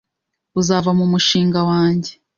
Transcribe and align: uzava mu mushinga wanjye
uzava 0.59 0.89
mu 0.99 1.05
mushinga 1.11 1.59
wanjye 1.69 2.11